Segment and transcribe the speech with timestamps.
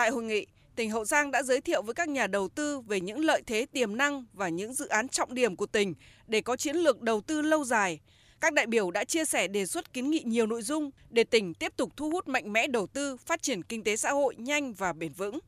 [0.00, 0.46] Tại hội nghị,
[0.76, 3.66] tỉnh Hậu Giang đã giới thiệu với các nhà đầu tư về những lợi thế
[3.72, 5.94] tiềm năng và những dự án trọng điểm của tỉnh
[6.26, 8.00] để có chiến lược đầu tư lâu dài.
[8.40, 11.54] Các đại biểu đã chia sẻ đề xuất kiến nghị nhiều nội dung để tỉnh
[11.54, 14.72] tiếp tục thu hút mạnh mẽ đầu tư, phát triển kinh tế xã hội nhanh
[14.72, 15.38] và bền vững.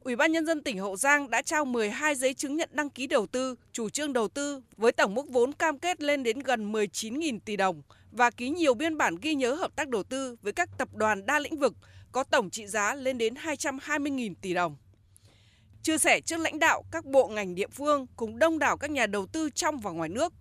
[0.00, 3.06] Ủy ban nhân dân tỉnh Hậu Giang đã trao 12 giấy chứng nhận đăng ký
[3.06, 6.72] đầu tư, chủ trương đầu tư với tổng mức vốn cam kết lên đến gần
[6.72, 7.82] 19.000 tỷ đồng
[8.12, 11.26] và ký nhiều biên bản ghi nhớ hợp tác đầu tư với các tập đoàn
[11.26, 11.74] đa lĩnh vực
[12.12, 14.76] có tổng trị giá lên đến 220.000 tỷ đồng.
[15.82, 19.06] Chia sẻ trước lãnh đạo các bộ ngành địa phương cùng đông đảo các nhà
[19.06, 20.32] đầu tư trong và ngoài nước,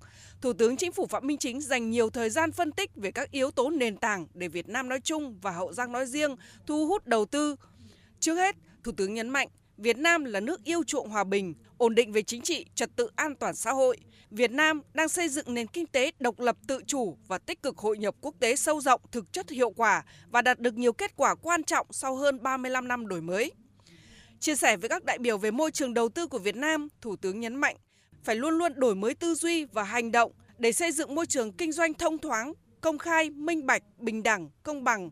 [0.42, 3.32] Thủ tướng Chính phủ Phạm Minh Chính dành nhiều thời gian phân tích về các
[3.32, 6.36] yếu tố nền tảng để Việt Nam nói chung và Hậu Giang nói riêng
[6.66, 7.56] thu hút đầu tư.
[8.20, 11.96] Trước hết, Thủ tướng nhấn mạnh Việt Nam là nước yêu chuộng hòa bình, ổn
[11.96, 13.98] định về chính trị, trật tự an toàn xã hội.
[14.30, 17.78] Việt Nam đang xây dựng nền kinh tế độc lập tự chủ và tích cực
[17.78, 21.12] hội nhập quốc tế sâu rộng, thực chất hiệu quả và đạt được nhiều kết
[21.16, 23.52] quả quan trọng sau hơn 35 năm đổi mới.
[24.40, 27.16] Chia sẻ với các đại biểu về môi trường đầu tư của Việt Nam, Thủ
[27.16, 27.76] tướng nhấn mạnh
[28.24, 31.52] phải luôn luôn đổi mới tư duy và hành động để xây dựng môi trường
[31.52, 35.10] kinh doanh thông thoáng, công khai, minh bạch, bình đẳng, công bằng,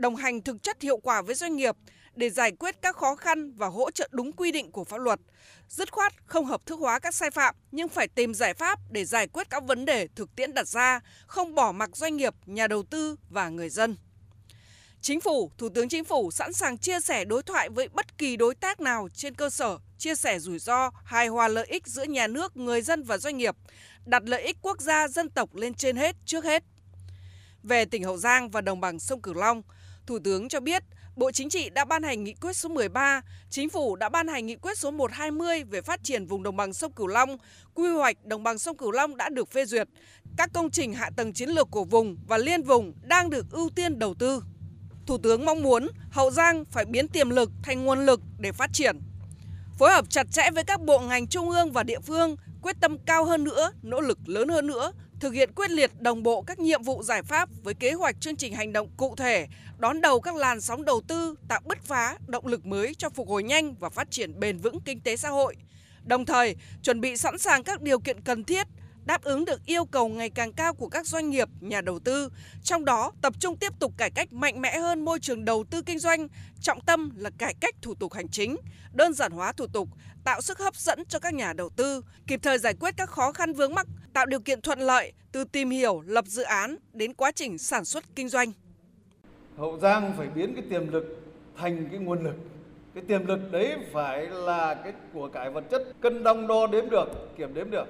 [0.00, 1.76] đồng hành thực chất hiệu quả với doanh nghiệp
[2.14, 5.20] để giải quyết các khó khăn và hỗ trợ đúng quy định của pháp luật.
[5.68, 9.04] Dứt khoát không hợp thức hóa các sai phạm nhưng phải tìm giải pháp để
[9.04, 12.66] giải quyết các vấn đề thực tiễn đặt ra, không bỏ mặc doanh nghiệp, nhà
[12.66, 13.96] đầu tư và người dân.
[15.00, 18.36] Chính phủ, Thủ tướng Chính phủ sẵn sàng chia sẻ đối thoại với bất kỳ
[18.36, 22.04] đối tác nào trên cơ sở chia sẻ rủi ro, hài hòa lợi ích giữa
[22.04, 23.56] nhà nước, người dân và doanh nghiệp,
[24.06, 26.62] đặt lợi ích quốc gia dân tộc lên trên hết trước hết.
[27.62, 29.62] Về tỉnh Hậu Giang và đồng bằng sông Cửu Long,
[30.06, 30.82] Thủ tướng cho biết
[31.16, 34.46] Bộ Chính trị đã ban hành nghị quyết số 13, Chính phủ đã ban hành
[34.46, 37.38] nghị quyết số 120 về phát triển vùng đồng bằng sông Cửu Long,
[37.74, 39.88] quy hoạch đồng bằng sông Cửu Long đã được phê duyệt.
[40.36, 43.70] Các công trình hạ tầng chiến lược của vùng và liên vùng đang được ưu
[43.76, 44.42] tiên đầu tư.
[45.06, 48.70] Thủ tướng mong muốn Hậu Giang phải biến tiềm lực thành nguồn lực để phát
[48.72, 49.00] triển.
[49.78, 52.98] Phối hợp chặt chẽ với các bộ ngành trung ương và địa phương, quyết tâm
[53.06, 56.58] cao hơn nữa, nỗ lực lớn hơn nữa, thực hiện quyết liệt đồng bộ các
[56.58, 59.46] nhiệm vụ giải pháp với kế hoạch chương trình hành động cụ thể,
[59.78, 63.28] đón đầu các làn sóng đầu tư, tạo bứt phá, động lực mới cho phục
[63.28, 65.56] hồi nhanh và phát triển bền vững kinh tế xã hội.
[66.04, 68.66] Đồng thời, chuẩn bị sẵn sàng các điều kiện cần thiết
[69.10, 72.32] đáp ứng được yêu cầu ngày càng cao của các doanh nghiệp, nhà đầu tư,
[72.62, 75.82] trong đó tập trung tiếp tục cải cách mạnh mẽ hơn môi trường đầu tư
[75.82, 76.28] kinh doanh,
[76.60, 78.56] trọng tâm là cải cách thủ tục hành chính,
[78.92, 79.88] đơn giản hóa thủ tục,
[80.24, 83.32] tạo sức hấp dẫn cho các nhà đầu tư, kịp thời giải quyết các khó
[83.32, 87.14] khăn vướng mắc, tạo điều kiện thuận lợi từ tìm hiểu, lập dự án đến
[87.14, 88.52] quá trình sản xuất kinh doanh.
[89.56, 91.04] Hậu Giang phải biến cái tiềm lực
[91.56, 92.36] thành cái nguồn lực.
[92.94, 96.90] Cái tiềm lực đấy phải là cái của cải vật chất cân đong đo đếm
[96.90, 97.86] được, kiểm đếm được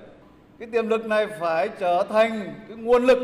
[0.61, 3.19] cái tiềm lực này phải trở thành cái nguồn lực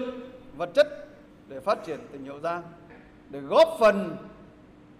[0.56, 1.08] vật chất
[1.48, 2.62] để phát triển tỉnh Hậu Giang,
[3.28, 4.16] để góp phần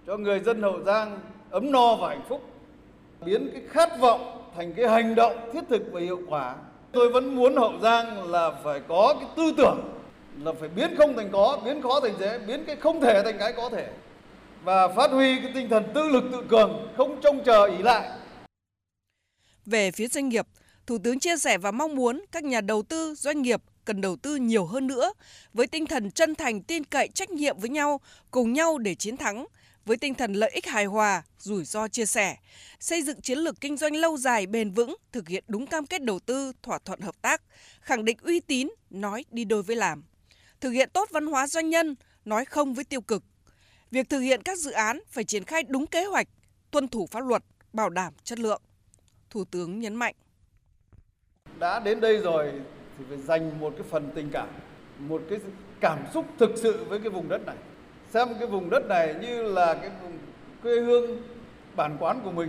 [0.07, 1.21] cho người dân Hậu Giang
[1.51, 2.43] ấm no và hạnh phúc,
[3.25, 6.55] biến cái khát vọng thành cái hành động thiết thực và hiệu quả.
[6.93, 9.79] Tôi vẫn muốn Hậu Giang là phải có cái tư tưởng,
[10.43, 13.39] là phải biến không thành có, biến khó thành dễ, biến cái không thể thành
[13.39, 13.89] cái có thể,
[14.65, 18.11] và phát huy cái tinh thần tự lực tự cường, không trông chờ ỉ lại.
[19.67, 20.47] Về phía doanh nghiệp
[20.87, 24.17] Thủ tướng chia sẻ và mong muốn các nhà đầu tư, doanh nghiệp cần đầu
[24.17, 25.13] tư nhiều hơn nữa
[25.55, 29.17] với tinh thần chân thành, tin cậy, trách nhiệm với nhau, cùng nhau để chiến
[29.17, 29.47] thắng,
[29.85, 32.37] với tinh thần lợi ích hài hòa, rủi ro chia sẻ,
[32.81, 36.03] xây dựng chiến lược kinh doanh lâu dài bền vững, thực hiện đúng cam kết
[36.03, 37.43] đầu tư, thỏa thuận hợp tác,
[37.81, 40.05] khẳng định uy tín, nói đi đôi với làm.
[40.61, 43.23] Thực hiện tốt văn hóa doanh nhân, nói không với tiêu cực.
[43.91, 46.29] Việc thực hiện các dự án phải triển khai đúng kế hoạch,
[46.71, 47.43] tuân thủ pháp luật,
[47.73, 48.63] bảo đảm chất lượng.
[49.31, 50.15] Thủ tướng nhấn mạnh
[51.59, 52.53] đã đến đây rồi
[52.99, 54.49] thì phải dành một cái phần tình cảm,
[54.99, 55.39] một cái
[55.81, 57.57] cảm xúc thực sự với cái vùng đất này.
[58.11, 60.19] Xem cái vùng đất này như là cái vùng
[60.63, 61.23] quê hương,
[61.77, 62.49] bản quán của mình,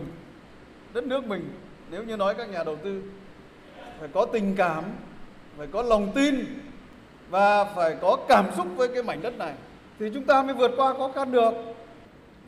[0.93, 1.49] đất nước mình.
[1.91, 3.01] Nếu như nói các nhà đầu tư,
[3.99, 4.83] phải có tình cảm,
[5.57, 6.45] phải có lòng tin
[7.29, 9.53] và phải có cảm xúc với cái mảnh đất này
[9.99, 11.53] thì chúng ta mới vượt qua khó khăn được.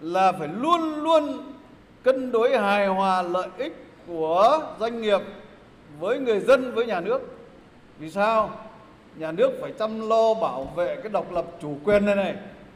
[0.02, 1.54] Là phải luôn luôn
[2.04, 5.20] cân đối hài hòa lợi ích của doanh nghiệp
[6.00, 7.22] với người dân với nhà nước.
[8.00, 8.52] Vì sao?
[9.16, 12.36] Nhà nước phải chăm lo bảo vệ cái độc lập chủ quyền này này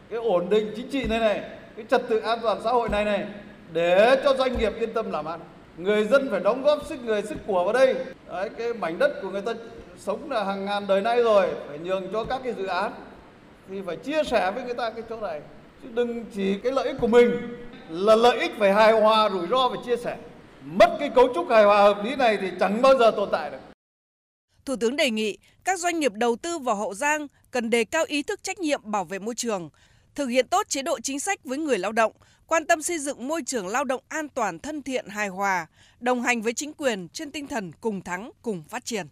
[0.09, 1.41] cái ổn định chính trị này này
[1.75, 3.25] cái trật tự an toàn xã hội này này
[3.73, 5.39] để cho doanh nghiệp yên tâm làm ăn.
[5.77, 7.95] Người dân phải đóng góp sức người sức của vào đây.
[8.29, 9.53] Đấy, cái mảnh đất của người ta
[9.97, 12.91] sống là hàng ngàn đời nay rồi phải nhường cho các cái dự án.
[13.69, 15.41] Thì phải chia sẻ với người ta cái chỗ này.
[15.83, 17.57] Chứ đừng chỉ cái lợi ích của mình
[17.89, 20.17] là lợi ích phải hài hòa rủi ro phải chia sẻ
[20.65, 23.51] mất cái cấu trúc hài hòa hợp lý này thì chẳng bao giờ tồn tại
[23.51, 23.57] được.
[24.65, 28.05] Thủ tướng đề nghị các doanh nghiệp đầu tư vào Hậu Giang cần đề cao
[28.07, 29.69] ý thức trách nhiệm bảo vệ môi trường,
[30.15, 32.11] thực hiện tốt chế độ chính sách với người lao động,
[32.47, 35.67] quan tâm xây dựng môi trường lao động an toàn, thân thiện, hài hòa,
[35.99, 39.07] đồng hành với chính quyền trên tinh thần cùng thắng, cùng phát triển.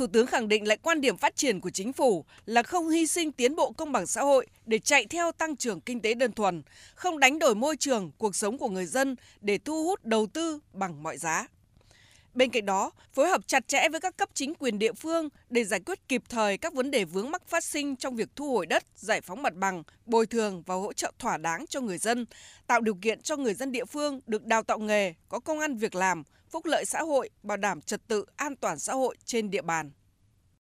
[0.00, 3.06] Thủ tướng khẳng định lại quan điểm phát triển của chính phủ là không hy
[3.06, 6.32] sinh tiến bộ công bằng xã hội để chạy theo tăng trưởng kinh tế đơn
[6.32, 6.62] thuần,
[6.94, 10.58] không đánh đổi môi trường, cuộc sống của người dân để thu hút đầu tư
[10.72, 11.46] bằng mọi giá.
[12.34, 15.64] Bên cạnh đó, phối hợp chặt chẽ với các cấp chính quyền địa phương để
[15.64, 18.66] giải quyết kịp thời các vấn đề vướng mắc phát sinh trong việc thu hồi
[18.66, 22.26] đất, giải phóng mặt bằng, bồi thường và hỗ trợ thỏa đáng cho người dân,
[22.66, 25.76] tạo điều kiện cho người dân địa phương được đào tạo nghề, có công ăn
[25.76, 29.50] việc làm, phúc lợi xã hội, bảo đảm trật tự an toàn xã hội trên
[29.50, 29.90] địa bàn.